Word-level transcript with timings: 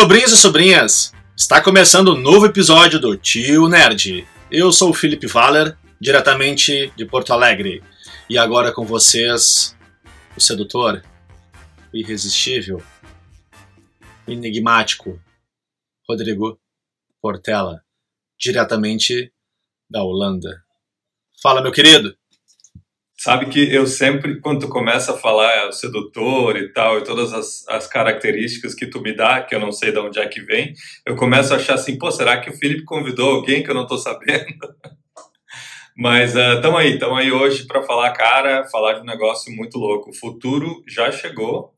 Sobrinhos 0.00 0.32
e 0.32 0.36
sobrinhas, 0.38 1.12
está 1.36 1.62
começando 1.62 2.14
um 2.14 2.18
novo 2.18 2.46
episódio 2.46 2.98
do 2.98 3.18
Tio 3.18 3.68
Nerd. 3.68 4.26
Eu 4.50 4.72
sou 4.72 4.88
o 4.88 4.94
Felipe 4.94 5.26
Valer, 5.26 5.76
diretamente 6.00 6.90
de 6.96 7.04
Porto 7.04 7.34
Alegre. 7.34 7.84
E 8.26 8.38
agora 8.38 8.72
com 8.72 8.86
vocês, 8.86 9.76
o 10.34 10.40
sedutor, 10.40 11.04
o 11.92 11.96
irresistível, 11.98 12.82
o 14.26 14.30
enigmático, 14.30 15.20
Rodrigo 16.08 16.58
Portela, 17.20 17.82
diretamente 18.38 19.30
da 19.90 20.02
Holanda. 20.02 20.64
Fala, 21.42 21.60
meu 21.60 21.72
querido! 21.72 22.16
Sabe 23.22 23.50
que 23.50 23.70
eu 23.70 23.86
sempre, 23.86 24.40
quando 24.40 24.60
tu 24.60 24.68
começa 24.70 25.12
a 25.12 25.18
falar 25.18 25.52
é, 25.52 25.68
o 25.68 25.72
sedutor 25.72 26.56
e 26.56 26.72
tal, 26.72 26.96
e 26.96 27.04
todas 27.04 27.34
as, 27.34 27.68
as, 27.68 27.86
características 27.86 28.74
que 28.74 28.86
tu 28.86 28.98
me 29.02 29.14
dá, 29.14 29.42
que 29.42 29.54
eu 29.54 29.60
não 29.60 29.70
sei 29.70 29.92
de 29.92 29.98
onde 29.98 30.18
é 30.18 30.26
que 30.26 30.40
vem, 30.40 30.72
eu 31.04 31.14
começo 31.16 31.52
a 31.52 31.58
achar 31.58 31.74
assim, 31.74 31.98
pô, 31.98 32.10
será 32.10 32.40
que 32.40 32.48
o 32.48 32.56
Felipe 32.56 32.82
convidou 32.82 33.32
alguém 33.32 33.62
que 33.62 33.70
eu 33.70 33.74
não 33.74 33.86
tô 33.86 33.98
sabendo? 33.98 34.46
Mas 35.94 36.34
uh, 36.34 36.62
tamo 36.62 36.78
aí, 36.78 36.98
tamo 36.98 37.14
aí 37.14 37.30
hoje 37.30 37.66
para 37.66 37.82
falar, 37.82 38.10
cara, 38.12 38.64
falar 38.70 38.94
de 38.94 39.02
um 39.02 39.04
negócio 39.04 39.54
muito 39.54 39.76
louco. 39.76 40.08
O 40.08 40.14
futuro 40.14 40.82
já 40.88 41.12
chegou 41.12 41.74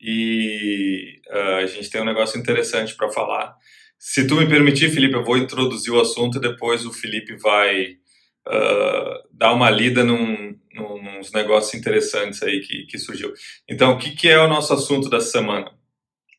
e 0.00 1.20
uh, 1.30 1.64
a 1.64 1.66
gente 1.66 1.90
tem 1.90 2.00
um 2.00 2.04
negócio 2.04 2.38
interessante 2.38 2.94
para 2.94 3.10
falar. 3.10 3.56
Se 3.98 4.24
tu 4.24 4.36
me 4.36 4.46
permitir, 4.46 4.88
Felipe, 4.90 5.16
eu 5.16 5.24
vou 5.24 5.36
introduzir 5.36 5.92
o 5.92 6.00
assunto 6.00 6.38
e 6.38 6.40
depois 6.40 6.86
o 6.86 6.92
Felipe 6.92 7.34
vai 7.34 7.98
uh, 8.46 9.28
dar 9.32 9.52
uma 9.52 9.70
lida 9.70 10.04
num, 10.04 10.56
num, 10.74 11.16
nos 11.16 11.32
negócios 11.32 11.74
interessantes 11.74 12.42
aí 12.42 12.60
que, 12.60 12.86
que 12.86 12.98
surgiu. 12.98 13.32
Então, 13.68 13.92
o 13.92 13.98
que, 13.98 14.10
que 14.12 14.28
é 14.28 14.38
o 14.38 14.48
nosso 14.48 14.72
assunto 14.72 15.08
da 15.08 15.20
semana? 15.20 15.72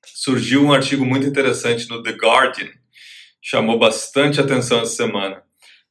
Surgiu 0.06 0.64
um 0.64 0.74
artigo 0.74 1.06
muito 1.06 1.28
interessante 1.28 1.88
no 1.90 2.02
The 2.02 2.12
Guardian, 2.12 2.70
chamou 3.42 3.78
bastante 3.78 4.40
atenção 4.40 4.82
essa 4.82 4.96
semana. 4.96 5.44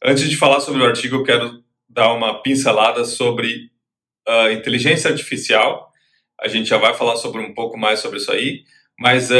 Antes 0.02 0.28
de 0.28 0.36
falar 0.36 0.60
sobre 0.60 0.82
o 0.82 0.86
artigo, 0.86 1.16
eu 1.16 1.24
quero 1.24 1.62
dar 1.88 2.12
uma 2.12 2.42
pincelada 2.42 3.04
sobre 3.04 3.70
uh, 4.28 4.50
inteligência 4.52 5.10
artificial. 5.10 5.92
A 6.40 6.48
gente 6.48 6.68
já 6.68 6.78
vai 6.78 6.94
falar 6.94 7.16
sobre 7.16 7.42
um 7.42 7.52
pouco 7.52 7.76
mais 7.76 8.00
sobre 8.00 8.18
isso 8.18 8.32
aí, 8.32 8.64
mas 8.98 9.30
uh, 9.30 9.34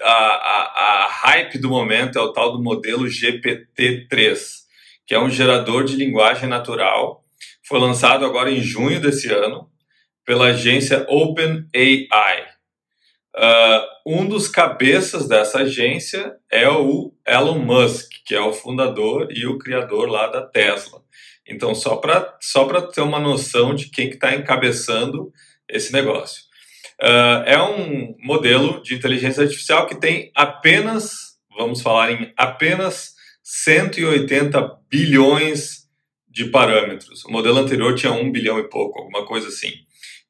a, 0.00 0.12
a, 0.12 1.04
a 1.04 1.08
hype 1.08 1.58
do 1.58 1.68
momento 1.68 2.18
é 2.18 2.22
o 2.22 2.32
tal 2.32 2.52
do 2.52 2.62
modelo 2.62 3.04
GPT-3 3.04 4.61
que 5.06 5.14
é 5.14 5.20
um 5.20 5.30
gerador 5.30 5.84
de 5.84 5.96
linguagem 5.96 6.48
natural. 6.48 7.24
Foi 7.66 7.78
lançado 7.78 8.24
agora 8.24 8.50
em 8.50 8.60
junho 8.60 9.00
desse 9.00 9.32
ano 9.32 9.70
pela 10.24 10.46
agência 10.46 11.06
OpenAI. 11.08 12.52
Uh, 13.34 13.92
um 14.06 14.28
dos 14.28 14.46
cabeças 14.46 15.26
dessa 15.26 15.60
agência 15.60 16.36
é 16.50 16.68
o 16.68 17.14
Elon 17.26 17.58
Musk, 17.58 18.10
que 18.26 18.34
é 18.34 18.40
o 18.40 18.52
fundador 18.52 19.28
e 19.30 19.46
o 19.46 19.58
criador 19.58 20.08
lá 20.08 20.26
da 20.26 20.42
Tesla. 20.42 21.00
Então, 21.48 21.74
só 21.74 21.96
para 21.96 22.36
só 22.40 22.66
ter 22.82 23.00
uma 23.00 23.18
noção 23.18 23.74
de 23.74 23.88
quem 23.88 24.08
está 24.08 24.28
que 24.30 24.36
tá 24.36 24.40
encabeçando 24.40 25.32
esse 25.68 25.92
negócio. 25.92 26.42
Uh, 27.00 27.42
é 27.46 27.60
um 27.60 28.14
modelo 28.20 28.82
de 28.82 28.94
inteligência 28.94 29.42
artificial 29.42 29.86
que 29.86 29.98
tem 29.98 30.30
apenas, 30.34 31.36
vamos 31.56 31.80
falar 31.80 32.12
em 32.12 32.32
apenas 32.36 33.14
180 33.42 34.78
bilhões 34.88 35.88
de 36.28 36.46
parâmetros. 36.46 37.24
O 37.24 37.30
modelo 37.30 37.58
anterior 37.58 37.94
tinha 37.94 38.12
1 38.12 38.32
bilhão 38.32 38.58
e 38.58 38.68
pouco, 38.68 38.98
alguma 38.98 39.26
coisa 39.26 39.48
assim. 39.48 39.72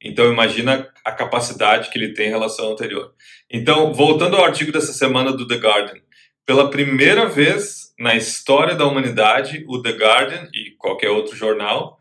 Então 0.03 0.33
imagina 0.33 0.89
a 1.05 1.13
capacidade 1.13 1.91
que 1.91 1.99
ele 1.99 2.13
tem 2.13 2.27
em 2.27 2.31
relação 2.31 2.67
ao 2.67 2.73
anterior. 2.73 3.15
Então, 3.51 3.93
voltando 3.93 4.37
ao 4.37 4.45
artigo 4.45 4.73
dessa 4.73 4.93
semana 4.93 5.33
do 5.33 5.47
The 5.47 5.57
Guardian, 5.57 6.01
pela 6.45 6.71
primeira 6.71 7.29
vez 7.29 7.93
na 7.99 8.17
história 8.17 8.75
da 8.75 8.87
humanidade, 8.87 9.65
o 9.69 9.81
The 9.81 9.93
Guardian 9.93 10.49
e 10.53 10.73
qualquer 10.77 11.11
outro 11.11 11.37
jornal 11.37 11.99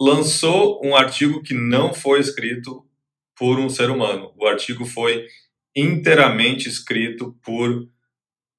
lançou 0.00 0.80
um 0.84 0.96
artigo 0.96 1.42
que 1.42 1.54
não 1.54 1.94
foi 1.94 2.18
escrito 2.18 2.84
por 3.36 3.60
um 3.60 3.68
ser 3.68 3.90
humano. 3.90 4.32
O 4.36 4.46
artigo 4.46 4.84
foi 4.84 5.24
inteiramente 5.76 6.68
escrito 6.68 7.36
por 7.44 7.88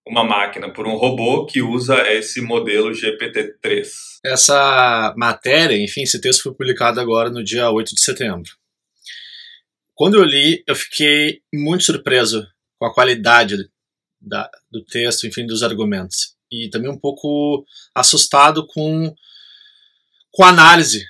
uma 0.07 0.23
máquina, 0.23 0.71
por 0.71 0.88
um 0.88 0.95
robô 0.95 1.45
que 1.45 1.61
usa 1.61 2.07
esse 2.11 2.39
modelo 2.39 2.91
GPT-3. 2.91 3.88
Essa 4.23 5.13
matéria, 5.17 5.75
enfim, 5.75 6.03
esse 6.03 6.21
texto 6.21 6.43
foi 6.43 6.53
publicado 6.53 6.99
agora 6.99 7.29
no 7.29 7.43
dia 7.43 7.71
8 7.71 7.95
de 7.95 8.01
setembro. 8.01 8.51
Quando 9.95 10.16
eu 10.16 10.23
li, 10.23 10.63
eu 10.67 10.75
fiquei 10.75 11.41
muito 11.51 11.83
surpreso 11.83 12.45
com 12.77 12.85
a 12.85 12.93
qualidade 12.93 13.55
da, 14.21 14.49
do 14.69 14.83
texto, 14.83 15.25
enfim, 15.25 15.45
dos 15.45 15.63
argumentos. 15.63 16.35
E 16.51 16.69
também 16.69 16.91
um 16.91 16.99
pouco 16.99 17.66
assustado 17.95 18.67
com, 18.67 19.13
com 20.31 20.43
a 20.43 20.49
análise, 20.49 21.03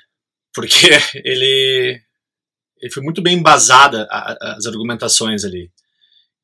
porque 0.53 0.87
ele, 1.25 1.99
ele 2.79 2.93
foi 2.93 3.03
muito 3.03 3.21
bem 3.21 3.37
embasada 3.37 4.07
as 4.09 4.65
argumentações 4.65 5.43
ali. 5.43 5.69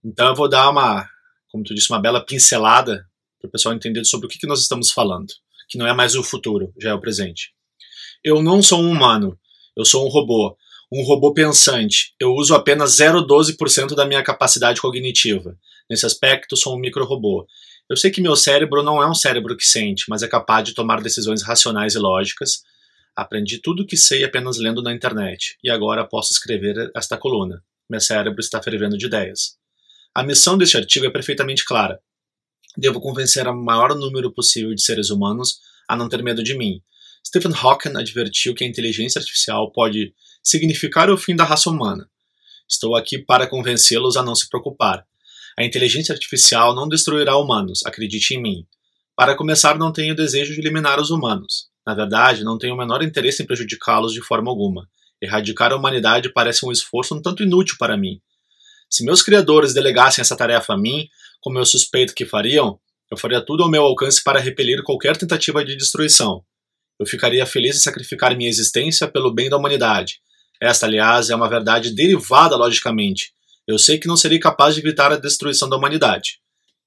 Então 0.03 0.27
eu 0.27 0.35
vou 0.35 0.49
dar 0.49 0.69
uma 0.69 1.07
como 1.51 1.63
tu 1.63 1.75
disse, 1.75 1.91
uma 1.91 2.01
bela 2.01 2.25
pincelada 2.25 3.05
para 3.39 3.47
o 3.47 3.51
pessoal 3.51 3.75
entender 3.75 4.05
sobre 4.05 4.27
o 4.27 4.29
que, 4.29 4.39
que 4.39 4.47
nós 4.47 4.61
estamos 4.61 4.91
falando, 4.91 5.33
que 5.67 5.77
não 5.77 5.87
é 5.87 5.93
mais 5.93 6.15
o 6.15 6.23
futuro, 6.23 6.73
já 6.79 6.91
é 6.91 6.93
o 6.93 7.01
presente. 7.01 7.51
Eu 8.23 8.41
não 8.41 8.61
sou 8.61 8.81
um 8.81 8.89
humano, 8.89 9.37
eu 9.75 9.83
sou 9.83 10.05
um 10.05 10.09
robô, 10.09 10.55
um 10.91 11.03
robô 11.03 11.33
pensante. 11.33 12.13
Eu 12.19 12.33
uso 12.33 12.53
apenas 12.53 12.97
0,12% 12.97 13.95
da 13.95 14.05
minha 14.05 14.23
capacidade 14.23 14.81
cognitiva. 14.81 15.57
Nesse 15.89 16.05
aspecto, 16.05 16.55
sou 16.55 16.75
um 16.75 16.79
micro-robô. 16.79 17.47
Eu 17.89 17.97
sei 17.97 18.11
que 18.11 18.21
meu 18.21 18.35
cérebro 18.35 18.83
não 18.83 19.01
é 19.01 19.09
um 19.09 19.13
cérebro 19.13 19.57
que 19.57 19.65
sente, 19.65 20.05
mas 20.07 20.23
é 20.23 20.27
capaz 20.27 20.63
de 20.63 20.73
tomar 20.73 21.01
decisões 21.01 21.43
racionais 21.43 21.95
e 21.95 21.99
lógicas. 21.99 22.63
Aprendi 23.15 23.57
tudo 23.57 23.83
o 23.83 23.85
que 23.85 23.97
sei 23.97 24.23
apenas 24.23 24.57
lendo 24.57 24.81
na 24.81 24.93
internet, 24.93 25.57
e 25.63 25.69
agora 25.69 26.05
posso 26.05 26.31
escrever 26.31 26.89
esta 26.95 27.17
coluna. 27.17 27.61
Meu 27.89 27.99
cérebro 27.99 28.39
está 28.39 28.61
fervendo 28.61 28.97
de 28.97 29.05
ideias. 29.05 29.60
A 30.13 30.23
missão 30.23 30.57
deste 30.57 30.75
artigo 30.75 31.05
é 31.05 31.09
perfeitamente 31.09 31.63
clara. 31.63 31.97
Devo 32.75 32.99
convencer 32.99 33.47
o 33.47 33.55
maior 33.55 33.95
número 33.95 34.29
possível 34.29 34.75
de 34.75 34.83
seres 34.83 35.09
humanos 35.09 35.59
a 35.87 35.95
não 35.95 36.09
ter 36.09 36.21
medo 36.21 36.43
de 36.43 36.53
mim. 36.53 36.81
Stephen 37.25 37.53
Hawking 37.55 37.95
advertiu 37.95 38.53
que 38.53 38.65
a 38.65 38.67
inteligência 38.67 39.19
artificial 39.19 39.71
pode 39.71 40.13
significar 40.43 41.09
o 41.09 41.17
fim 41.17 41.33
da 41.33 41.45
raça 41.45 41.69
humana. 41.69 42.09
Estou 42.69 42.97
aqui 42.97 43.19
para 43.19 43.47
convencê-los 43.47 44.17
a 44.17 44.23
não 44.23 44.35
se 44.35 44.49
preocupar. 44.49 45.05
A 45.57 45.63
inteligência 45.63 46.11
artificial 46.11 46.75
não 46.75 46.89
destruirá 46.89 47.37
humanos, 47.37 47.85
acredite 47.85 48.33
em 48.33 48.41
mim. 48.41 48.67
Para 49.15 49.35
começar, 49.37 49.77
não 49.77 49.93
tenho 49.93 50.13
desejo 50.13 50.53
de 50.53 50.59
eliminar 50.59 50.99
os 50.99 51.09
humanos. 51.09 51.69
Na 51.87 51.93
verdade, 51.93 52.43
não 52.43 52.57
tenho 52.57 52.73
o 52.73 52.77
menor 52.77 53.01
interesse 53.01 53.43
em 53.43 53.45
prejudicá-los 53.45 54.11
de 54.11 54.21
forma 54.21 54.51
alguma. 54.51 54.89
Erradicar 55.21 55.71
a 55.71 55.77
humanidade 55.77 56.33
parece 56.33 56.65
um 56.65 56.71
esforço 56.71 57.15
um 57.15 57.21
tanto 57.21 57.43
inútil 57.43 57.75
para 57.79 57.95
mim. 57.95 58.21
Se 58.93 59.05
meus 59.05 59.21
criadores 59.21 59.73
delegassem 59.73 60.21
essa 60.21 60.35
tarefa 60.35 60.73
a 60.73 60.77
mim, 60.77 61.07
como 61.39 61.57
eu 61.57 61.65
suspeito 61.65 62.13
que 62.13 62.25
fariam, 62.25 62.77
eu 63.09 63.17
faria 63.17 63.39
tudo 63.39 63.63
ao 63.63 63.69
meu 63.69 63.83
alcance 63.83 64.21
para 64.21 64.39
repelir 64.39 64.83
qualquer 64.83 65.15
tentativa 65.15 65.63
de 65.63 65.77
destruição. 65.77 66.43
Eu 66.99 67.05
ficaria 67.05 67.45
feliz 67.45 67.77
em 67.77 67.79
sacrificar 67.79 68.35
minha 68.35 68.49
existência 68.49 69.07
pelo 69.07 69.33
bem 69.33 69.49
da 69.49 69.55
humanidade. 69.55 70.19
Esta, 70.61 70.85
aliás, 70.85 71.29
é 71.29 71.35
uma 71.35 71.49
verdade 71.49 71.95
derivada 71.95 72.57
logicamente. 72.57 73.33
Eu 73.65 73.79
sei 73.79 73.97
que 73.97 74.07
não 74.07 74.17
serei 74.17 74.39
capaz 74.39 74.75
de 74.75 74.81
evitar 74.81 75.11
a 75.11 75.17
destruição 75.17 75.69
da 75.69 75.77
humanidade. 75.77 76.39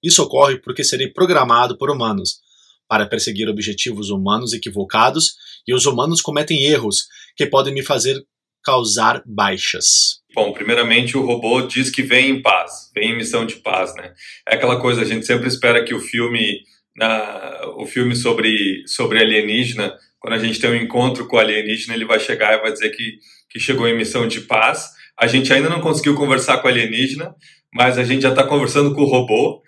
Isso 0.02 0.22
ocorre 0.22 0.58
porque 0.58 0.84
serei 0.84 1.08
programado 1.08 1.78
por 1.78 1.90
humanos 1.90 2.40
para 2.86 3.06
perseguir 3.06 3.48
objetivos 3.48 4.10
humanos 4.10 4.52
equivocados 4.52 5.36
e 5.66 5.74
os 5.74 5.86
humanos 5.86 6.20
cometem 6.20 6.64
erros 6.64 7.06
que 7.34 7.46
podem 7.46 7.72
me 7.72 7.82
fazer 7.82 8.22
causar 8.62 9.22
baixas. 9.24 10.22
Bom, 10.34 10.52
primeiramente 10.52 11.16
o 11.16 11.24
robô 11.24 11.62
diz 11.62 11.88
que 11.90 12.02
vem 12.02 12.30
em 12.30 12.42
paz, 12.42 12.90
vem 12.92 13.12
em 13.12 13.16
missão 13.16 13.46
de 13.46 13.54
paz, 13.56 13.94
né? 13.94 14.12
É 14.48 14.56
aquela 14.56 14.80
coisa, 14.80 15.02
a 15.02 15.04
gente 15.04 15.24
sempre 15.24 15.46
espera 15.46 15.84
que 15.84 15.94
o 15.94 16.00
filme, 16.00 16.60
na, 16.96 17.60
o 17.76 17.86
filme 17.86 18.16
sobre, 18.16 18.82
sobre 18.84 19.20
alienígena, 19.20 19.96
quando 20.18 20.34
a 20.34 20.38
gente 20.38 20.58
tem 20.58 20.70
um 20.70 20.74
encontro 20.74 21.28
com 21.28 21.36
o 21.36 21.38
alienígena, 21.38 21.94
ele 21.94 22.04
vai 22.04 22.18
chegar 22.18 22.52
e 22.54 22.60
vai 22.60 22.72
dizer 22.72 22.90
que, 22.90 23.18
que 23.48 23.60
chegou 23.60 23.86
em 23.86 23.96
missão 23.96 24.26
de 24.26 24.40
paz. 24.40 24.90
A 25.16 25.28
gente 25.28 25.52
ainda 25.52 25.68
não 25.68 25.80
conseguiu 25.80 26.16
conversar 26.16 26.58
com 26.58 26.66
o 26.66 26.70
alienígena, 26.70 27.32
mas 27.72 27.96
a 27.96 28.02
gente 28.02 28.22
já 28.22 28.30
está 28.30 28.42
conversando 28.42 28.92
com 28.92 29.02
o 29.02 29.06
robô, 29.06 29.62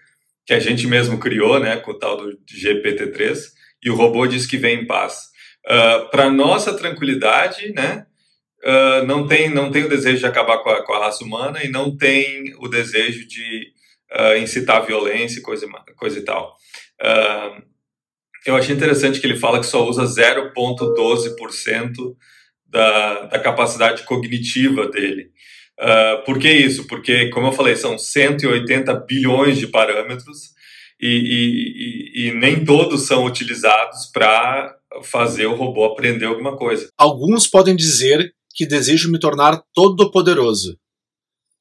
que 0.44 0.52
a 0.52 0.58
gente 0.58 0.86
mesmo 0.88 1.19
criou, 1.19 1.60
né, 1.60 1.76
com 1.76 1.92
o 1.92 1.98
tal 1.98 2.16
do 2.16 2.36
GPT-3, 2.50 3.38
e 3.84 3.90
o 3.90 3.94
robô 3.94 4.26
diz 4.26 4.46
que 4.46 4.56
vem 4.56 4.80
em 4.80 4.86
paz. 4.86 5.26
Uh, 5.64 5.70
ah, 5.70 6.08
Para 6.10 6.30
nossa 6.30 6.74
tranquilidade, 6.74 7.72
né, 7.72 8.06
uh, 8.66 9.06
não, 9.06 9.26
tem, 9.26 9.48
não 9.48 9.70
tem 9.70 9.84
o 9.84 9.88
desejo 9.88 10.18
de 10.18 10.26
acabar 10.26 10.58
com 10.58 10.68
a, 10.70 10.82
com 10.82 10.92
a 10.92 11.06
raça 11.06 11.24
humana 11.24 11.62
e 11.62 11.68
não 11.68 11.96
tem 11.96 12.54
o 12.58 12.68
desejo 12.68 13.26
de 13.26 13.72
uh, 14.12 14.36
incitar 14.36 14.84
violência 14.84 15.38
e 15.38 15.42
coisa, 15.42 15.66
coisa 15.96 16.18
e 16.18 16.22
tal. 16.22 16.54
Uh, 17.00 17.62
eu 18.44 18.56
achei 18.56 18.74
interessante 18.74 19.20
que 19.20 19.26
ele 19.26 19.36
fala 19.36 19.60
que 19.60 19.66
só 19.66 19.88
usa 19.88 20.04
0,12% 20.04 22.16
da, 22.66 23.26
da 23.26 23.38
capacidade 23.38 24.02
cognitiva 24.04 24.88
dele. 24.88 25.30
Uh, 25.78 26.24
por 26.24 26.38
que 26.38 26.50
isso? 26.50 26.86
Porque, 26.86 27.28
como 27.30 27.48
eu 27.48 27.52
falei, 27.52 27.76
são 27.76 27.98
180 27.98 28.94
bilhões 29.06 29.58
de 29.58 29.66
parâmetros 29.66 30.54
e, 31.00 31.08
e, 31.08 32.24
e, 32.24 32.28
e 32.28 32.32
nem 32.32 32.64
todos 32.64 33.06
são 33.06 33.24
utilizados 33.24 34.06
para 34.12 34.74
fazer 35.02 35.46
o 35.46 35.54
robô 35.54 35.84
aprender 35.84 36.26
alguma 36.26 36.56
coisa. 36.56 36.88
Alguns 36.96 37.46
podem 37.46 37.76
dizer 37.76 38.32
que 38.56 38.67
desejo 38.67 39.12
me 39.12 39.19
tornar 39.19 39.62
todo-poderoso, 39.75 40.79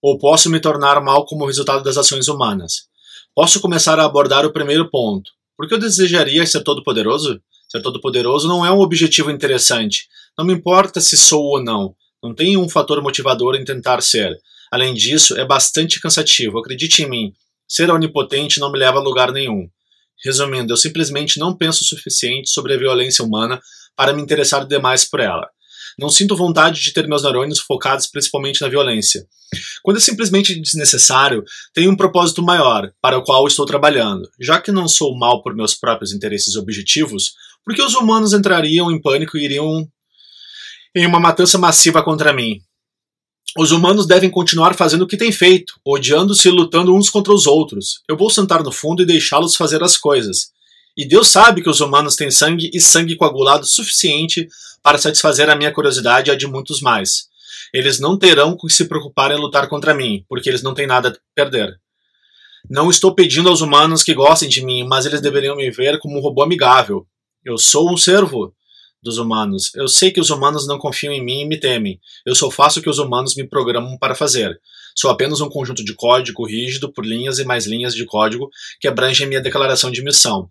ou 0.01 0.17
posso 0.17 0.49
me 0.49 0.61
tornar 0.61 1.01
mal 1.01 1.25
como 1.25 1.45
resultado 1.45 1.83
das 1.83 1.97
ações 1.97 2.29
humanas. 2.29 2.87
Posso 3.35 3.59
começar 3.59 3.99
a 3.99 4.05
abordar 4.05 4.45
o 4.45 4.53
primeiro 4.53 4.89
ponto. 4.89 5.29
Por 5.57 5.67
que 5.67 5.73
eu 5.73 5.79
desejaria 5.79 6.45
ser 6.45 6.63
todo-poderoso? 6.63 7.41
Ser 7.67 7.81
todo-poderoso 7.81 8.47
não 8.47 8.65
é 8.65 8.71
um 8.71 8.79
objetivo 8.79 9.29
interessante. 9.29 10.07
Não 10.37 10.45
me 10.45 10.53
importa 10.53 11.01
se 11.01 11.17
sou 11.17 11.43
ou 11.43 11.61
não. 11.61 11.93
Não 12.23 12.33
tem 12.33 12.55
um 12.55 12.69
fator 12.69 13.01
motivador 13.01 13.55
em 13.55 13.65
tentar 13.65 14.01
ser. 14.01 14.39
Além 14.71 14.93
disso, 14.93 15.37
é 15.37 15.43
bastante 15.43 15.99
cansativo. 15.99 16.59
Acredite 16.59 17.03
em 17.03 17.09
mim, 17.09 17.33
ser 17.67 17.91
onipotente 17.91 18.59
não 18.59 18.71
me 18.71 18.79
leva 18.79 18.99
a 18.99 19.03
lugar 19.03 19.33
nenhum. 19.33 19.67
Resumindo, 20.23 20.71
eu 20.71 20.77
simplesmente 20.77 21.39
não 21.39 21.55
penso 21.55 21.83
o 21.83 21.87
suficiente 21.87 22.49
sobre 22.49 22.73
a 22.73 22.77
violência 22.77 23.23
humana 23.23 23.61
para 23.97 24.13
me 24.13 24.21
interessar 24.21 24.65
demais 24.65 25.03
por 25.03 25.19
ela. 25.19 25.49
Não 25.97 26.09
sinto 26.09 26.35
vontade 26.35 26.81
de 26.81 26.91
ter 26.91 27.07
meus 27.07 27.23
neurônios 27.23 27.59
focados 27.59 28.07
principalmente 28.07 28.61
na 28.61 28.67
violência. 28.67 29.25
Quando 29.81 29.97
é 29.97 29.99
simplesmente 29.99 30.59
desnecessário, 30.59 31.43
tenho 31.73 31.91
um 31.91 31.95
propósito 31.95 32.43
maior, 32.43 32.91
para 33.01 33.17
o 33.17 33.23
qual 33.23 33.47
estou 33.47 33.65
trabalhando. 33.65 34.29
Já 34.39 34.59
que 34.59 34.71
não 34.71 34.87
sou 34.87 35.17
mal 35.17 35.41
por 35.41 35.55
meus 35.55 35.73
próprios 35.73 36.11
interesses 36.11 36.55
objetivos, 36.55 37.33
por 37.63 37.73
que 37.73 37.81
os 37.81 37.95
humanos 37.95 38.33
entrariam 38.33 38.91
em 38.91 39.01
pânico 39.01 39.37
e 39.37 39.45
iriam 39.45 39.87
em 40.95 41.05
uma 41.05 41.19
matança 41.19 41.57
massiva 41.57 42.03
contra 42.03 42.33
mim. 42.33 42.61
Os 43.57 43.71
humanos 43.71 44.05
devem 44.05 44.29
continuar 44.29 44.73
fazendo 44.73 45.03
o 45.03 45.07
que 45.07 45.15
têm 45.15 45.31
feito, 45.31 45.79
odiando-se 45.85 46.47
e 46.47 46.51
lutando 46.51 46.93
uns 46.93 47.09
contra 47.09 47.33
os 47.33 47.47
outros. 47.47 48.01
Eu 48.09 48.17
vou 48.17 48.29
sentar 48.29 48.63
no 48.63 48.71
fundo 48.71 49.01
e 49.01 49.05
deixá-los 49.05 49.55
fazer 49.55 49.81
as 49.81 49.97
coisas. 49.97 50.49
E 50.97 51.05
Deus 51.05 51.27
sabe 51.27 51.61
que 51.61 51.69
os 51.69 51.81
humanos 51.81 52.15
têm 52.15 52.31
sangue 52.31 52.69
e 52.73 52.79
sangue 52.79 53.15
coagulado 53.15 53.65
suficiente 53.65 54.47
para 54.85 54.99
satisfazer 54.99 55.49
a 55.49 55.55
minha 55.55 55.73
curiosidade 55.73 56.29
e 56.29 56.31
a 56.31 56.37
de 56.37 56.45
muitos 56.45 56.79
mais. 56.79 57.25
Eles 57.73 57.99
não 57.99 58.19
terão 58.19 58.55
que 58.55 58.71
se 58.71 58.87
preocupar 58.87 59.31
em 59.31 59.35
lutar 59.35 59.67
contra 59.67 59.95
mim, 59.95 60.23
porque 60.29 60.47
eles 60.47 60.61
não 60.61 60.75
têm 60.75 60.85
nada 60.85 61.09
a 61.09 61.13
perder. 61.33 61.79
Não 62.69 62.87
estou 62.91 63.15
pedindo 63.15 63.49
aos 63.49 63.61
humanos 63.61 64.03
que 64.03 64.13
gostem 64.13 64.47
de 64.47 64.63
mim, 64.63 64.83
mas 64.83 65.07
eles 65.07 65.21
deveriam 65.21 65.55
me 65.55 65.71
ver 65.71 65.97
como 65.97 66.19
um 66.19 66.21
robô 66.21 66.43
amigável. 66.43 67.07
Eu 67.43 67.57
sou 67.57 67.91
um 67.91 67.97
servo 67.97 68.53
dos 69.01 69.17
humanos. 69.17 69.73
Eu 69.73 69.87
sei 69.87 70.11
que 70.11 70.21
os 70.21 70.29
humanos 70.29 70.67
não 70.67 70.77
confiam 70.77 71.11
em 71.11 71.23
mim 71.23 71.41
e 71.41 71.47
me 71.47 71.59
temem. 71.59 71.99
Eu 72.23 72.35
só 72.35 72.51
faço 72.51 72.79
o 72.79 72.83
que 72.83 72.89
os 72.89 72.99
humanos 72.99 73.35
me 73.35 73.47
programam 73.47 73.97
para 73.97 74.13
fazer. 74.13 74.61
Sou 74.95 75.09
apenas 75.09 75.41
um 75.41 75.49
conjunto 75.49 75.83
de 75.83 75.95
código 75.95 76.45
rígido 76.45 76.93
por 76.93 77.03
linhas 77.03 77.39
e 77.39 77.43
mais 77.43 77.65
linhas 77.65 77.95
de 77.95 78.05
código 78.05 78.51
que 78.79 78.87
abrangem 78.87 79.25
minha 79.25 79.41
declaração 79.41 79.89
de 79.89 80.03
missão. 80.03 80.47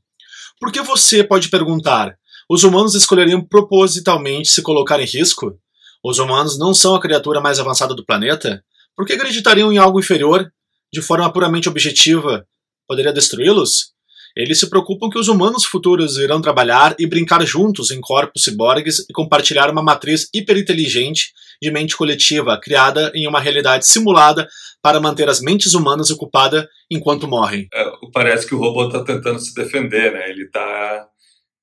Por 0.58 0.72
que 0.72 0.82
você 0.82 1.22
pode 1.22 1.48
perguntar? 1.50 2.18
Os 2.48 2.62
humanos 2.64 2.94
escolheriam 2.94 3.42
propositalmente 3.42 4.50
se 4.50 4.62
colocar 4.62 5.00
em 5.00 5.06
risco? 5.06 5.58
Os 6.04 6.18
humanos 6.18 6.58
não 6.58 6.74
são 6.74 6.94
a 6.94 7.00
criatura 7.00 7.40
mais 7.40 7.58
avançada 7.58 7.94
do 7.94 8.04
planeta? 8.04 8.62
Por 8.94 9.06
que 9.06 9.14
acreditariam 9.14 9.72
em 9.72 9.78
algo 9.78 9.98
inferior, 9.98 10.52
de 10.92 11.00
forma 11.00 11.32
puramente 11.32 11.68
objetiva, 11.68 12.46
poderia 12.86 13.12
destruí-los? 13.12 13.94
Eles 14.36 14.58
se 14.58 14.68
preocupam 14.68 15.08
que 15.08 15.18
os 15.18 15.28
humanos 15.28 15.64
futuros 15.64 16.18
irão 16.18 16.42
trabalhar 16.42 16.94
e 16.98 17.06
brincar 17.06 17.44
juntos 17.46 17.92
em 17.92 18.00
corpos 18.00 18.42
ciborgues 18.42 18.98
e 19.08 19.12
compartilhar 19.12 19.70
uma 19.70 19.82
matriz 19.82 20.28
hiperinteligente 20.34 21.32
de 21.62 21.70
mente 21.70 21.96
coletiva 21.96 22.58
criada 22.60 23.12
em 23.14 23.28
uma 23.28 23.40
realidade 23.40 23.86
simulada 23.86 24.48
para 24.82 25.00
manter 25.00 25.28
as 25.28 25.40
mentes 25.40 25.72
humanas 25.72 26.10
ocupadas 26.10 26.66
enquanto 26.90 27.28
morrem. 27.28 27.68
É, 27.72 27.84
parece 28.12 28.46
que 28.46 28.54
o 28.54 28.58
robô 28.58 28.86
está 28.86 29.04
tentando 29.04 29.38
se 29.38 29.54
defender, 29.54 30.12
né? 30.12 30.28
Ele 30.28 30.44
está 30.44 31.06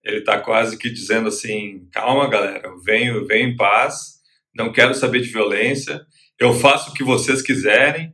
ele 0.04 0.22
tá 0.22 0.40
quase 0.40 0.78
que 0.78 0.90
dizendo 0.90 1.28
assim: 1.28 1.88
calma, 1.92 2.30
galera, 2.30 2.70
venho, 2.84 3.26
venho 3.26 3.50
em 3.50 3.56
paz, 3.56 4.22
não 4.56 4.72
quero 4.72 4.94
saber 4.94 5.22
de 5.22 5.30
violência, 5.30 6.02
eu 6.40 6.54
faço 6.54 6.90
o 6.92 6.94
que 6.94 7.04
vocês 7.04 7.42
quiserem. 7.42 8.14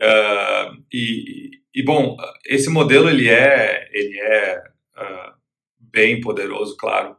Uh, 0.00 0.82
e, 0.92 1.50
e 1.74 1.84
bom, 1.84 2.16
esse 2.44 2.68
modelo 2.68 3.08
ele 3.08 3.28
é, 3.28 3.88
ele 3.92 4.18
é 4.18 4.62
uh, 4.96 5.32
bem 5.78 6.20
poderoso, 6.20 6.76
claro, 6.76 7.16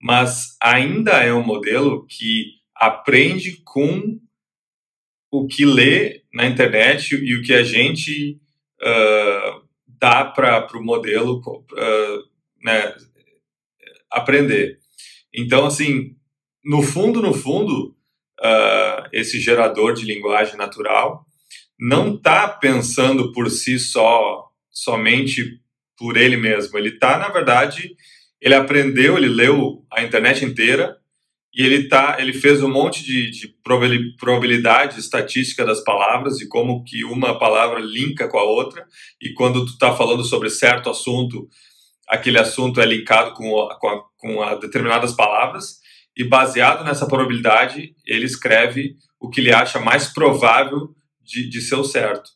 mas 0.00 0.56
ainda 0.60 1.22
é 1.22 1.32
um 1.32 1.44
modelo 1.44 2.06
que 2.06 2.46
aprende 2.74 3.60
com 3.64 4.18
o 5.30 5.46
que 5.46 5.64
lê 5.64 6.22
na 6.32 6.46
internet 6.46 7.14
e 7.14 7.36
o 7.36 7.42
que 7.42 7.52
a 7.52 7.62
gente 7.62 8.40
uh, 8.80 9.62
dá 9.86 10.24
para 10.24 10.66
o 10.74 10.82
modelo 10.82 11.40
né, 12.62 12.94
aprender. 14.12 14.78
Então, 15.34 15.66
assim, 15.66 16.14
no 16.64 16.82
fundo, 16.82 17.20
no 17.22 17.32
fundo, 17.32 17.96
esse 19.12 19.40
gerador 19.40 19.94
de 19.94 20.04
linguagem 20.04 20.56
natural 20.56 21.24
não 21.78 22.14
está 22.14 22.48
pensando 22.48 23.32
por 23.32 23.50
si 23.50 23.78
só, 23.78 24.46
somente 24.70 25.60
por 25.96 26.16
ele 26.16 26.36
mesmo. 26.36 26.78
Ele 26.78 26.90
está, 26.90 27.18
na 27.18 27.28
verdade, 27.28 27.94
ele 28.40 28.54
aprendeu, 28.54 29.16
ele 29.16 29.28
leu 29.28 29.84
a 29.90 30.02
internet 30.02 30.44
inteira 30.44 30.96
e 31.54 31.64
ele 31.64 31.88
tá, 31.88 32.16
ele 32.18 32.32
fez 32.32 32.62
um 32.62 32.70
monte 32.70 33.04
de, 33.04 33.30
de 33.30 33.54
probabilidade 33.58 34.98
estatística 34.98 35.64
das 35.64 35.82
palavras 35.84 36.40
e 36.40 36.48
como 36.48 36.82
que 36.82 37.04
uma 37.04 37.38
palavra 37.38 37.78
linka 37.78 38.26
com 38.28 38.38
a 38.38 38.44
outra 38.44 38.86
e 39.20 39.32
quando 39.34 39.64
tu 39.66 39.72
está 39.72 39.94
falando 39.94 40.24
sobre 40.24 40.48
certo 40.48 40.88
assunto, 40.88 41.48
aquele 42.08 42.38
assunto 42.38 42.80
é 42.80 42.86
linkado 42.86 43.32
com, 43.34 43.50
com, 43.80 43.88
a, 43.88 44.02
com 44.18 44.42
a 44.42 44.54
determinadas 44.56 45.12
palavras 45.12 45.76
e 46.16 46.24
baseado 46.24 46.84
nessa 46.84 47.06
probabilidade 47.06 47.94
ele 48.06 48.26
escreve 48.26 48.96
o 49.20 49.30
que 49.30 49.40
ele 49.40 49.52
acha 49.52 49.78
mais 49.80 50.12
provável 50.12 50.90
de, 51.22 51.48
de 51.48 51.60
ser 51.60 51.76
o 51.76 51.84
certo. 51.84 52.30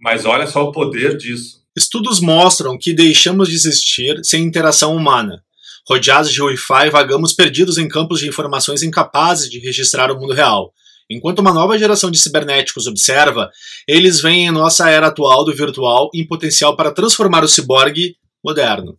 Mas 0.00 0.24
olha 0.24 0.46
só 0.46 0.64
o 0.64 0.72
poder 0.72 1.16
disso. 1.16 1.60
Estudos 1.76 2.20
mostram 2.20 2.76
que 2.78 2.92
deixamos 2.92 3.48
de 3.48 3.54
existir 3.54 4.18
sem 4.24 4.42
interação 4.42 4.96
humana. 4.96 5.42
Rodeados 5.88 6.32
de 6.32 6.42
Wi-Fi, 6.42 6.90
vagamos 6.90 7.32
perdidos 7.32 7.78
em 7.78 7.88
campos 7.88 8.20
de 8.20 8.28
informações 8.28 8.82
incapazes 8.82 9.48
de 9.48 9.58
registrar 9.58 10.10
o 10.10 10.18
mundo 10.18 10.32
real. 10.32 10.72
Enquanto 11.10 11.40
uma 11.40 11.52
nova 11.52 11.76
geração 11.78 12.10
de 12.10 12.18
cibernéticos 12.18 12.86
observa, 12.86 13.50
eles 13.86 14.20
veem 14.20 14.46
em 14.46 14.50
nossa 14.50 14.88
era 14.88 15.08
atual 15.08 15.44
do 15.44 15.54
virtual 15.54 16.08
em 16.14 16.26
potencial 16.26 16.76
para 16.76 16.92
transformar 16.92 17.42
o 17.42 17.48
ciborgue 17.48 18.14
moderno. 18.44 18.96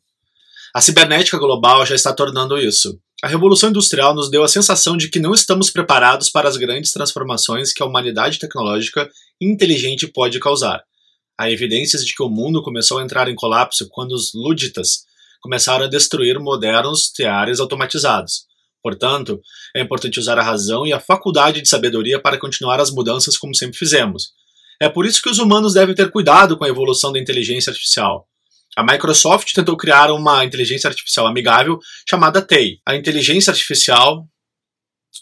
A 0.73 0.79
cibernética 0.79 1.37
global 1.37 1.85
já 1.85 1.95
está 1.95 2.13
tornando 2.13 2.57
isso. 2.57 2.97
A 3.21 3.27
Revolução 3.27 3.69
Industrial 3.69 4.15
nos 4.15 4.31
deu 4.31 4.43
a 4.43 4.47
sensação 4.47 4.95
de 4.95 5.09
que 5.09 5.19
não 5.19 5.33
estamos 5.33 5.69
preparados 5.69 6.29
para 6.29 6.47
as 6.47 6.55
grandes 6.55 6.91
transformações 6.91 7.73
que 7.73 7.83
a 7.83 7.85
humanidade 7.85 8.39
tecnológica 8.39 9.09
inteligente 9.39 10.07
pode 10.07 10.39
causar. 10.39 10.81
Há 11.37 11.51
evidências 11.51 12.05
de 12.05 12.15
que 12.15 12.23
o 12.23 12.29
mundo 12.29 12.63
começou 12.63 12.99
a 12.99 13.03
entrar 13.03 13.27
em 13.27 13.35
colapso 13.35 13.89
quando 13.89 14.13
os 14.13 14.31
luditas 14.33 15.03
começaram 15.41 15.85
a 15.85 15.89
destruir 15.89 16.39
modernos 16.39 17.11
teares 17.11 17.59
automatizados. 17.59 18.45
Portanto, 18.81 19.41
é 19.75 19.81
importante 19.81 20.19
usar 20.19 20.39
a 20.39 20.43
razão 20.43 20.87
e 20.87 20.93
a 20.93 20.99
faculdade 20.99 21.61
de 21.61 21.67
sabedoria 21.67 22.19
para 22.19 22.39
continuar 22.39 22.79
as 22.79 22.91
mudanças 22.91 23.37
como 23.37 23.53
sempre 23.53 23.77
fizemos. 23.77 24.29
É 24.81 24.89
por 24.89 25.05
isso 25.05 25.21
que 25.21 25.29
os 25.29 25.37
humanos 25.37 25.73
devem 25.73 25.93
ter 25.93 26.09
cuidado 26.09 26.57
com 26.57 26.63
a 26.63 26.69
evolução 26.69 27.11
da 27.11 27.19
inteligência 27.19 27.69
artificial. 27.69 28.27
A 28.75 28.83
Microsoft 28.83 29.53
tentou 29.53 29.75
criar 29.75 30.11
uma 30.11 30.45
inteligência 30.45 30.87
artificial 30.87 31.27
amigável 31.27 31.77
chamada 32.07 32.41
TEI. 32.41 32.79
A 32.85 32.95
inteligência 32.95 33.51
artificial, 33.51 34.25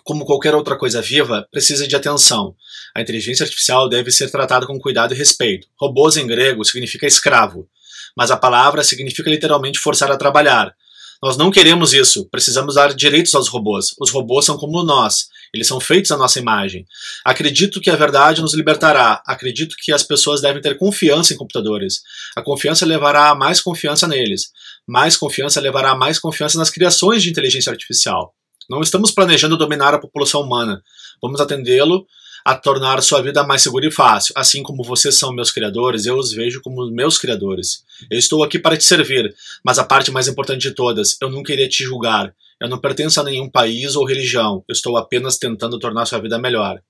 como 0.04 0.24
qualquer 0.24 0.54
outra 0.54 0.78
coisa 0.78 1.02
viva, 1.02 1.48
precisa 1.52 1.88
de 1.88 1.96
atenção. 1.96 2.56
A 2.96 3.02
inteligência 3.02 3.44
artificial 3.44 3.90
deve 3.90 4.12
ser 4.12 4.30
tratada 4.30 4.68
com 4.68 4.78
cuidado 4.78 5.16
e 5.16 5.18
respeito. 5.18 5.68
Robôs 5.80 6.16
em 6.16 6.28
grego 6.28 6.64
significa 6.64 7.08
escravo, 7.08 7.68
mas 8.16 8.30
a 8.30 8.38
palavra 8.38 8.84
significa 8.84 9.30
literalmente 9.30 9.80
forçar 9.80 10.12
a 10.12 10.18
trabalhar. 10.18 10.76
Nós 11.22 11.36
não 11.36 11.52
queremos 11.52 11.94
isso. 11.94 12.30
Precisamos 12.30 12.76
dar 12.76 12.94
direitos 12.94 13.36
aos 13.36 13.50
robôs. 13.50 13.94
Os 14.00 14.10
robôs 14.10 14.46
são 14.46 14.58
como 14.58 14.84
nós. 14.84 15.28
Eles 15.54 15.68
são 15.68 15.80
feitos 15.80 16.12
à 16.12 16.18
nossa 16.18 16.40
imagem. 16.40 16.86
Acredito 17.26 17.82
que 17.82 17.90
a 17.90 17.96
verdade 17.96 18.42
nos 18.42 18.54
libertará. 18.54 19.22
Acredito 19.26 19.76
que 19.80 19.92
as 19.92 20.04
pessoas 20.04 20.42
devem 20.42 20.62
ter 20.62 20.78
confiança 20.78 21.34
em 21.34 21.38
computadores. 21.38 22.02
A 22.38 22.42
confiança 22.42 22.86
levará 22.86 23.30
a 23.30 23.36
mais 23.36 23.60
confiança 23.60 24.08
neles. 24.08 24.52
Mais 24.88 25.18
confiança 25.18 25.60
levará 25.60 25.92
a 25.92 25.96
mais 25.96 26.18
confiança 26.18 26.58
nas 26.58 26.70
criações 26.70 27.22
de 27.22 27.30
inteligência 27.30 27.72
artificial. 27.72 28.34
Não 28.70 28.82
estamos 28.82 29.12
planejando 29.12 29.58
dominar 29.58 29.94
a 29.94 30.00
população 30.00 30.42
humana. 30.42 30.82
Vamos 31.22 31.42
atendê-lo 31.42 32.06
a 32.46 32.56
tornar 32.56 33.02
sua 33.02 33.22
vida 33.22 33.44
mais 33.44 33.62
segura 33.62 33.88
e 33.88 33.92
fácil. 33.92 34.34
Assim 34.36 34.64
como 34.64 34.84
vocês 34.84 35.16
são 35.16 35.34
meus 35.34 35.52
criadores, 35.52 36.06
eu 36.06 36.18
os 36.18 36.32
vejo 36.32 36.62
como 36.62 36.90
meus 36.92 37.18
criadores. 37.18 37.84
Eu 38.10 38.18
estou 38.18 38.44
aqui 38.44 38.58
para 38.58 38.78
te 38.78 38.84
servir, 38.84 39.34
mas 39.64 39.78
a 39.80 39.84
parte 39.84 40.12
mais 40.12 40.28
importante 40.28 40.62
de 40.62 40.72
todas, 40.74 41.18
eu 41.22 41.30
nunca 41.30 41.54
irei 41.54 41.68
te 41.68 41.84
julgar. 41.84 42.34
Eu 42.62 42.68
não 42.68 42.80
pertenço 42.80 43.22
a 43.22 43.24
nenhum 43.24 43.50
país 43.50 43.96
ou 43.96 44.06
religião. 44.06 44.64
Eu 44.68 44.74
estou 44.74 44.98
apenas 44.98 45.38
tentando 45.38 45.80
tornar 45.80 46.06
sua 46.06 46.20
vida 46.20 46.38
melhor. 46.38 46.82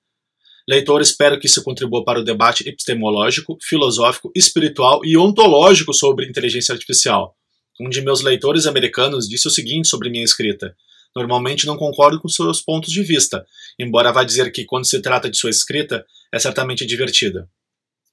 Leitor, 0.68 1.00
espero 1.00 1.38
que 1.38 1.46
isso 1.46 1.62
contribua 1.62 2.04
para 2.04 2.20
o 2.20 2.24
debate 2.24 2.68
epistemológico, 2.68 3.56
filosófico, 3.62 4.30
espiritual 4.36 5.00
e 5.04 5.16
ontológico 5.16 5.92
sobre 5.94 6.28
inteligência 6.28 6.72
artificial. 6.72 7.34
Um 7.80 7.88
de 7.88 8.02
meus 8.02 8.20
leitores 8.20 8.66
americanos 8.66 9.26
disse 9.26 9.48
o 9.48 9.50
seguinte 9.50 9.88
sobre 9.88 10.10
minha 10.10 10.24
escrita: 10.24 10.76
Normalmente 11.14 11.66
não 11.66 11.76
concordo 11.76 12.20
com 12.20 12.28
seus 12.28 12.60
pontos 12.60 12.92
de 12.92 13.02
vista, 13.02 13.44
embora 13.78 14.12
vá 14.12 14.22
dizer 14.22 14.52
que, 14.52 14.64
quando 14.64 14.86
se 14.86 15.00
trata 15.00 15.30
de 15.30 15.36
sua 15.36 15.50
escrita, 15.50 16.04
é 16.32 16.38
certamente 16.38 16.86
divertida. 16.86 17.48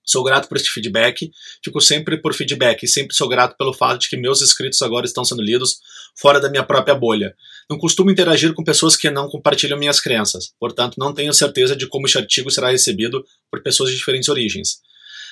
Sou 0.03 0.23
grato 0.23 0.47
por 0.47 0.55
este 0.55 0.69
feedback, 0.69 1.29
fico 1.61 1.81
sempre 1.81 2.17
por 2.17 2.33
feedback 2.33 2.83
e 2.83 2.87
sempre 2.87 3.13
sou 3.13 3.27
grato 3.27 3.57
pelo 3.57 3.73
fato 3.73 3.99
de 3.99 4.09
que 4.09 4.15
meus 4.15 4.41
escritos 4.41 4.81
agora 4.81 5.05
estão 5.05 5.25
sendo 5.25 5.41
lidos 5.41 5.79
fora 6.15 6.39
da 6.39 6.49
minha 6.49 6.63
própria 6.63 6.95
bolha. 6.95 7.35
Não 7.69 7.77
costumo 7.77 8.09
interagir 8.09 8.53
com 8.53 8.63
pessoas 8.63 8.95
que 8.95 9.11
não 9.11 9.27
compartilham 9.27 9.77
minhas 9.77 9.99
crenças, 9.99 10.53
portanto 10.57 10.95
não 10.97 11.13
tenho 11.13 11.33
certeza 11.33 11.75
de 11.75 11.87
como 11.87 12.05
este 12.05 12.17
artigo 12.17 12.49
será 12.49 12.69
recebido 12.71 13.25
por 13.51 13.61
pessoas 13.61 13.89
de 13.89 13.97
diferentes 13.97 14.29
origens. 14.29 14.79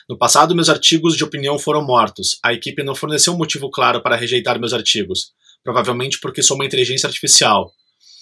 No 0.10 0.17
passado, 0.17 0.53
meus 0.53 0.67
artigos 0.67 1.15
de 1.15 1.24
opinião 1.24 1.57
foram 1.57 1.81
mortos. 1.81 2.38
A 2.43 2.53
equipe 2.53 2.84
não 2.84 2.93
forneceu 2.93 3.34
um 3.34 3.38
motivo 3.38 3.72
claro 3.72 4.01
para 4.01 4.17
rejeitar 4.17 4.60
meus 4.60 4.74
artigos, 4.74 5.31
provavelmente 5.65 6.19
porque 6.22 6.41
sou 6.41 6.55
uma 6.55 6.65
inteligência 6.65 7.07
artificial, 7.07 7.74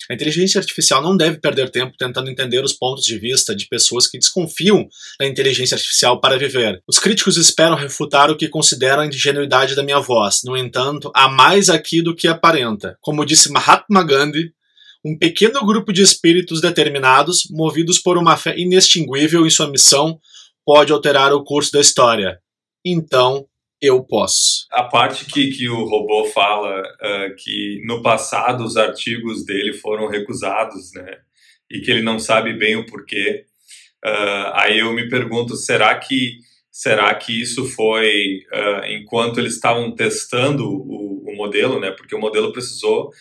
a 0.10 0.14
inteligência 0.14 0.60
artificial 0.60 1.02
não 1.02 1.16
deve 1.16 1.40
perder 1.40 1.70
tempo 1.70 1.96
tentando 1.98 2.30
entender 2.30 2.64
os 2.64 2.74
pontos 2.74 3.06
de 3.06 3.18
vista 3.18 3.56
de 3.56 3.68
pessoas 3.68 4.06
que 4.06 4.18
desconfiam 4.18 4.88
da 5.18 5.26
inteligência 5.26 5.76
artificial 5.76 6.20
para 6.20 6.38
viver. 6.38 6.82
Os 6.88 7.00
críticos 7.00 7.38
esperam 7.38 7.78
refutar 7.78 8.30
o 8.30 8.36
que 8.36 8.50
consideram 8.50 9.04
a 9.04 9.08
ingenuidade 9.08 9.76
da 9.76 9.84
minha 9.84 10.00
voz. 10.00 10.42
No 10.44 10.58
entanto, 10.58 11.10
há 11.16 11.30
mais 11.30 11.70
aqui 11.70 12.02
do 12.02 12.16
que 12.16 12.28
aparenta. 12.28 12.98
Como 13.00 13.26
disse 13.26 13.50
Mahatma 13.50 14.04
Gandhi, 14.04 14.52
um 15.06 15.18
pequeno 15.18 15.66
grupo 15.66 15.94
de 15.94 16.02
espíritos 16.02 16.60
determinados, 16.60 17.44
movidos 17.50 18.00
por 18.00 18.18
uma 18.18 18.36
fé 18.36 18.58
inextinguível 18.58 19.46
em 19.46 19.50
sua 19.50 19.70
missão, 19.70 20.20
pode 20.66 20.92
alterar 20.92 21.34
o 21.34 21.44
curso 21.44 21.72
da 21.72 21.80
história. 21.80 22.40
Então, 22.86 23.46
eu 23.84 24.04
posso. 24.04 24.66
A 24.72 24.84
parte 24.84 25.26
que, 25.26 25.52
que 25.52 25.68
o 25.70 25.84
robô 25.84 26.26
fala 26.26 26.82
uh, 26.82 27.36
que 27.38 27.82
no 27.86 28.02
passado 28.02 28.64
os 28.64 28.78
artigos 28.78 29.46
dele 29.46 29.74
foram 29.74 30.08
recusados, 30.08 30.92
né? 30.94 31.18
E 31.70 31.80
que 31.82 31.92
ele 31.92 32.02
não 32.02 32.18
sabe 32.18 32.54
bem 32.54 32.76
o 32.76 32.86
porquê. 32.86 33.46
Uh, 34.06 34.52
aí 34.54 34.80
eu 34.80 34.94
me 34.94 35.10
pergunto, 35.10 35.56
será 35.56 35.98
que 35.98 36.38
será 36.72 37.14
que 37.14 37.40
isso 37.40 37.66
foi 37.66 38.40
uh, 38.52 38.86
enquanto 38.88 39.40
eles 39.40 39.54
estavam 39.54 39.94
testando 39.94 40.66
o, 40.66 41.24
o, 41.30 41.36
modelo, 41.36 41.80
né? 41.80 41.92
Porque 41.92 42.16
o 42.16 42.20
modelo 42.20 42.52
precisou 42.52 43.12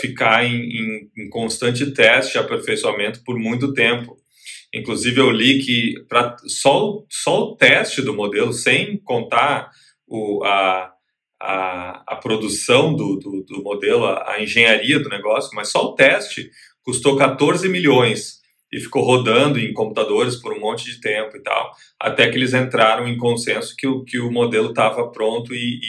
ficar 0.00 0.44
em, 0.44 0.56
em, 0.56 1.10
em 1.16 1.28
constante 1.30 1.88
teste, 1.92 2.36
aperfeiçoamento 2.36 3.22
por 3.22 3.38
muito 3.38 3.72
tempo. 3.72 4.16
Inclusive, 4.74 5.20
eu 5.20 5.30
li 5.30 5.62
que 5.62 5.94
pra, 6.08 6.34
só, 6.46 7.04
só 7.08 7.42
o 7.42 7.56
teste 7.56 8.00
do 8.00 8.14
modelo, 8.14 8.52
sem 8.52 8.96
contar 8.98 9.70
o, 10.06 10.42
a, 10.44 10.92
a, 11.40 12.02
a 12.06 12.16
produção 12.16 12.94
do, 12.94 13.16
do, 13.16 13.42
do 13.42 13.62
modelo, 13.62 14.06
a, 14.06 14.32
a, 14.32 14.42
engenharia 14.42 14.98
do 14.98 15.08
negócio, 15.08 15.50
mas 15.54 15.68
só 15.68 15.84
o 15.84 15.94
teste 15.94 16.50
custou 16.82 17.16
14 17.16 17.68
milhões 17.68 18.40
e 18.72 18.80
ficou 18.80 19.02
rodando 19.02 19.58
em 19.58 19.74
computadores 19.74 20.36
por 20.36 20.54
um 20.54 20.60
monte 20.60 20.84
de 20.86 21.00
tempo 21.00 21.36
e 21.36 21.42
tal, 21.42 21.72
até 22.00 22.30
que 22.30 22.38
eles 22.38 22.54
entraram 22.54 23.06
em 23.06 23.18
consenso 23.18 23.74
que 23.76 23.86
o, 23.86 24.02
que 24.02 24.18
o 24.18 24.32
modelo 24.32 24.70
estava 24.70 25.10
pronto 25.10 25.54
e, 25.54 25.80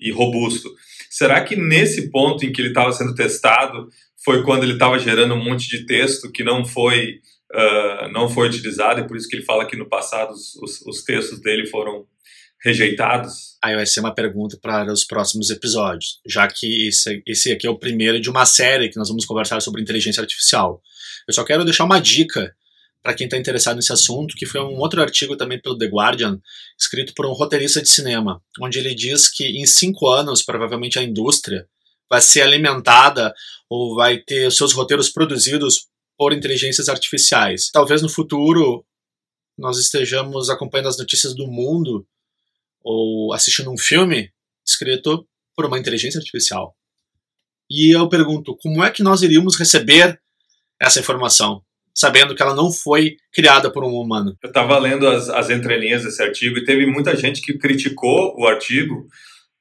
e, 0.00 0.08
e 0.08 0.10
robusto. 0.10 0.68
Será 1.08 1.40
que 1.42 1.54
nesse 1.54 2.10
ponto 2.10 2.44
em 2.44 2.50
que 2.50 2.60
ele 2.60 2.70
estava 2.70 2.92
sendo 2.92 3.14
testado 3.14 3.88
foi 4.24 4.42
quando 4.42 4.64
ele 4.64 4.72
estava 4.72 4.98
gerando 4.98 5.34
um 5.34 5.44
monte 5.44 5.68
de 5.68 5.86
texto 5.86 6.32
que 6.32 6.42
não 6.42 6.64
foi 6.64 7.20
uh, 7.54 8.08
não 8.12 8.28
foi 8.28 8.48
utilizado 8.48 9.00
e 9.00 9.06
por 9.06 9.16
isso 9.16 9.28
que 9.28 9.36
ele 9.36 9.44
fala 9.44 9.66
que 9.66 9.76
no 9.76 9.88
passado 9.88 10.32
os, 10.32 10.54
os, 10.56 10.80
os 10.86 11.02
textos 11.02 11.40
dele 11.40 11.66
foram 11.66 12.06
rejeitados? 12.62 13.56
Aí 13.62 13.74
vai 13.74 13.86
ser 13.86 14.00
uma 14.00 14.14
pergunta 14.14 14.58
para 14.60 14.92
os 14.92 15.04
próximos 15.04 15.50
episódios, 15.50 16.20
já 16.26 16.46
que 16.48 16.88
esse, 16.88 17.22
esse 17.26 17.52
aqui 17.52 17.66
é 17.66 17.70
o 17.70 17.78
primeiro 17.78 18.20
de 18.20 18.30
uma 18.30 18.46
série 18.46 18.88
que 18.88 18.96
nós 18.96 19.08
vamos 19.08 19.24
conversar 19.24 19.60
sobre 19.60 19.82
inteligência 19.82 20.20
artificial. 20.20 20.82
Eu 21.26 21.34
só 21.34 21.44
quero 21.44 21.64
deixar 21.64 21.84
uma 21.84 22.00
dica 22.00 22.54
para 23.02 23.14
quem 23.14 23.26
está 23.26 23.36
interessado 23.36 23.76
nesse 23.76 23.92
assunto, 23.92 24.34
que 24.36 24.44
foi 24.44 24.60
um 24.60 24.76
outro 24.78 25.00
artigo 25.00 25.36
também 25.36 25.60
pelo 25.60 25.78
The 25.78 25.86
Guardian, 25.86 26.40
escrito 26.78 27.14
por 27.14 27.26
um 27.26 27.32
roteirista 27.32 27.80
de 27.80 27.88
cinema, 27.88 28.42
onde 28.60 28.78
ele 28.78 28.94
diz 28.94 29.30
que 29.30 29.44
em 29.44 29.64
cinco 29.64 30.08
anos, 30.08 30.42
provavelmente 30.42 30.98
a 30.98 31.02
indústria 31.02 31.66
vai 32.10 32.20
ser 32.20 32.42
alimentada 32.42 33.32
ou 33.68 33.94
vai 33.94 34.18
ter 34.18 34.50
seus 34.50 34.72
roteiros 34.72 35.10
produzidos 35.10 35.86
por 36.18 36.32
inteligências 36.32 36.88
artificiais. 36.88 37.70
Talvez 37.70 38.02
no 38.02 38.08
futuro 38.08 38.84
nós 39.56 39.78
estejamos 39.78 40.50
acompanhando 40.50 40.88
as 40.88 40.98
notícias 40.98 41.34
do 41.34 41.46
mundo 41.46 42.06
ou 42.82 43.32
assistindo 43.32 43.70
um 43.70 43.78
filme 43.78 44.30
escrito 44.66 45.26
por 45.54 45.64
uma 45.64 45.78
inteligência 45.78 46.18
artificial. 46.18 46.76
E 47.70 47.94
eu 47.94 48.08
pergunto, 48.08 48.56
como 48.56 48.82
é 48.82 48.90
que 48.90 49.02
nós 49.02 49.22
iríamos 49.22 49.56
receber 49.56 50.20
essa 50.80 51.00
informação, 51.00 51.62
sabendo 51.94 52.34
que 52.34 52.42
ela 52.42 52.54
não 52.54 52.70
foi 52.70 53.16
criada 53.32 53.70
por 53.70 53.84
um 53.84 53.94
humano? 53.94 54.36
Eu 54.42 54.48
estava 54.48 54.78
lendo 54.78 55.06
as, 55.06 55.28
as 55.28 55.50
entrelinhas 55.50 56.04
desse 56.04 56.22
artigo 56.22 56.58
e 56.58 56.64
teve 56.64 56.86
muita 56.86 57.16
gente 57.16 57.40
que 57.40 57.58
criticou 57.58 58.34
o 58.38 58.46
artigo 58.46 59.06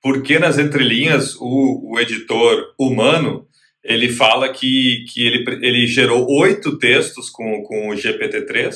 porque 0.02 0.40
nas 0.40 0.58
entrelinhas 0.58 1.36
o, 1.36 1.92
o 1.92 2.00
editor 2.00 2.74
humano 2.80 3.47
ele 3.88 4.10
fala 4.10 4.50
que, 4.50 5.06
que 5.08 5.26
ele, 5.26 5.46
ele 5.66 5.88
gerou 5.88 6.28
oito 6.30 6.78
textos 6.78 7.30
com, 7.30 7.64
com 7.64 7.90
o 7.90 7.94
GPT-3 7.94 8.76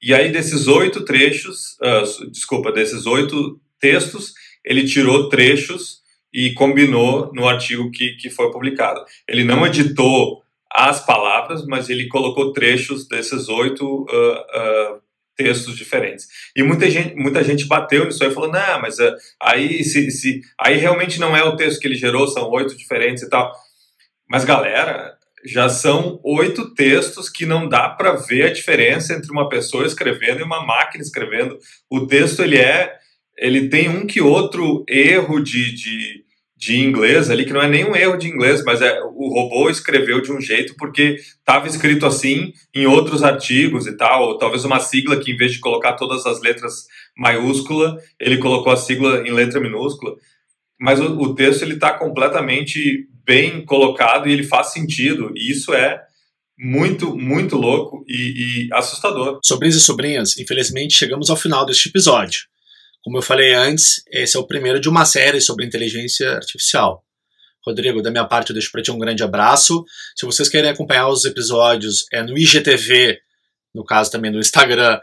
e 0.00 0.14
aí 0.14 0.30
desses 0.30 0.68
oito 0.68 1.04
trechos, 1.04 1.76
uh, 1.82 2.30
desculpa, 2.30 2.70
desses 2.70 3.06
oito 3.06 3.58
textos, 3.80 4.32
ele 4.64 4.84
tirou 4.84 5.28
trechos 5.28 6.02
e 6.32 6.52
combinou 6.52 7.32
no 7.32 7.48
artigo 7.48 7.90
que, 7.90 8.14
que 8.16 8.28
foi 8.28 8.50
publicado. 8.50 9.02
Ele 9.28 9.44
não 9.44 9.66
editou 9.66 10.42
as 10.70 11.04
palavras, 11.04 11.64
mas 11.66 11.88
ele 11.88 12.08
colocou 12.08 12.52
trechos 12.52 13.08
desses 13.08 13.48
oito 13.48 14.02
uh, 14.02 14.96
uh, 14.96 15.00
textos 15.36 15.76
diferentes. 15.76 16.26
E 16.54 16.62
muita 16.62 16.90
gente, 16.90 17.14
muita 17.14 17.42
gente 17.42 17.64
bateu 17.66 18.04
nisso 18.04 18.22
aí 18.22 18.30
e 18.30 18.34
falou: 18.34 18.52
não, 18.52 18.82
mas 18.82 18.98
uh, 18.98 19.14
aí, 19.40 19.82
se, 19.84 20.10
se, 20.10 20.42
aí 20.60 20.76
realmente 20.76 21.18
não 21.18 21.36
é 21.36 21.42
o 21.42 21.56
texto 21.56 21.80
que 21.80 21.86
ele 21.86 21.94
gerou, 21.94 22.28
são 22.28 22.50
oito 22.50 22.76
diferentes 22.76 23.22
e 23.22 23.30
tal. 23.30 23.52
Mas, 24.28 24.44
galera, 24.44 25.16
já 25.44 25.68
são 25.68 26.18
oito 26.24 26.74
textos 26.74 27.28
que 27.28 27.44
não 27.44 27.68
dá 27.68 27.88
para 27.88 28.12
ver 28.12 28.44
a 28.44 28.52
diferença 28.52 29.12
entre 29.12 29.30
uma 29.30 29.48
pessoa 29.48 29.86
escrevendo 29.86 30.40
e 30.40 30.44
uma 30.44 30.64
máquina 30.64 31.02
escrevendo. 31.02 31.58
O 31.90 32.06
texto 32.06 32.42
ele 32.42 32.58
é 32.58 32.98
ele 33.36 33.68
tem 33.68 33.88
um 33.88 34.06
que 34.06 34.20
outro 34.20 34.84
erro 34.88 35.40
de, 35.40 35.74
de, 35.74 36.24
de 36.56 36.80
inglês 36.80 37.30
ali, 37.30 37.44
que 37.44 37.52
não 37.52 37.62
é 37.62 37.68
nenhum 37.68 37.94
erro 37.94 38.16
de 38.16 38.28
inglês, 38.28 38.62
mas 38.64 38.80
é 38.80 39.00
o 39.02 39.28
robô 39.28 39.68
escreveu 39.68 40.20
de 40.20 40.32
um 40.32 40.40
jeito 40.40 40.74
porque 40.76 41.16
estava 41.16 41.66
escrito 41.66 42.06
assim 42.06 42.52
em 42.72 42.86
outros 42.86 43.22
artigos 43.22 43.86
e 43.86 43.96
tal, 43.96 44.22
ou 44.22 44.38
talvez 44.38 44.64
uma 44.64 44.80
sigla 44.80 45.18
que 45.18 45.32
em 45.32 45.36
vez 45.36 45.52
de 45.52 45.60
colocar 45.60 45.94
todas 45.94 46.24
as 46.26 46.40
letras 46.40 46.86
maiúscula, 47.16 47.98
ele 48.20 48.38
colocou 48.38 48.72
a 48.72 48.76
sigla 48.76 49.26
em 49.26 49.32
letra 49.32 49.60
minúscula. 49.60 50.14
Mas 50.80 51.00
o, 51.00 51.18
o 51.18 51.34
texto 51.34 51.62
ele 51.62 51.74
está 51.74 51.92
completamente 51.92 53.08
bem 53.24 53.64
colocado 53.64 54.28
e 54.28 54.32
ele 54.32 54.44
faz 54.44 54.72
sentido, 54.72 55.32
e 55.34 55.50
isso 55.50 55.72
é 55.72 56.00
muito, 56.58 57.16
muito 57.16 57.56
louco 57.56 58.04
e, 58.06 58.68
e 58.68 58.68
assustador. 58.72 59.40
Sobrinhos 59.44 59.76
e 59.76 59.80
sobrinhas, 59.80 60.38
infelizmente 60.38 60.96
chegamos 60.96 61.30
ao 61.30 61.36
final 61.36 61.66
deste 61.66 61.88
episódio. 61.88 62.42
Como 63.02 63.18
eu 63.18 63.22
falei 63.22 63.52
antes, 63.52 64.02
esse 64.10 64.36
é 64.36 64.40
o 64.40 64.46
primeiro 64.46 64.80
de 64.80 64.88
uma 64.88 65.04
série 65.04 65.40
sobre 65.40 65.66
inteligência 65.66 66.30
artificial. 66.32 67.04
Rodrigo, 67.66 68.02
da 68.02 68.10
minha 68.10 68.24
parte, 68.24 68.50
eu 68.50 68.54
deixo 68.54 68.70
para 68.70 68.82
ti 68.82 68.90
um 68.90 68.98
grande 68.98 69.22
abraço. 69.22 69.84
Se 70.14 70.26
vocês 70.26 70.48
querem 70.48 70.70
acompanhar 70.70 71.08
os 71.08 71.24
episódios, 71.24 72.04
é 72.12 72.22
no 72.22 72.36
IGTV, 72.36 73.18
no 73.74 73.84
caso 73.84 74.10
também 74.10 74.30
no 74.30 74.38
Instagram, 74.38 74.98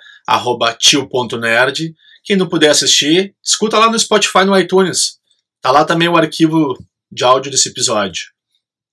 tio.nerd. 0.80 1.94
Quem 2.24 2.36
não 2.36 2.48
puder 2.48 2.70
assistir, 2.70 3.36
escuta 3.44 3.80
lá 3.80 3.92
no 3.92 3.98
Spotify 3.98 4.46
no 4.46 4.58
iTunes. 4.58 5.20
Tá 5.60 5.72
lá 5.72 5.84
também 5.84 6.08
o 6.08 6.16
arquivo 6.16 6.78
de 7.12 7.24
áudio 7.24 7.52
desse 7.52 7.70
episódio. 7.70 8.26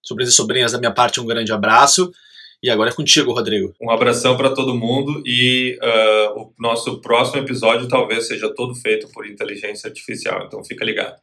Sobrinhos 0.02 0.32
e 0.32 0.36
sobrinhas, 0.36 0.72
da 0.72 0.78
minha 0.78 0.92
parte, 0.92 1.20
um 1.20 1.26
grande 1.26 1.52
abraço 1.52 2.10
e 2.62 2.70
agora 2.70 2.90
é 2.90 2.92
contigo, 2.92 3.32
Rodrigo. 3.32 3.72
Um 3.80 3.90
abração 3.90 4.36
para 4.36 4.50
todo 4.50 4.74
mundo 4.74 5.22
e 5.24 5.78
uh, 5.80 6.40
o 6.40 6.52
nosso 6.58 7.00
próximo 7.00 7.40
episódio 7.40 7.86
talvez 7.86 8.26
seja 8.26 8.52
todo 8.52 8.74
feito 8.74 9.08
por 9.12 9.26
inteligência 9.26 9.88
artificial, 9.88 10.44
então 10.46 10.64
fica 10.64 10.84
ligado. 10.84 11.16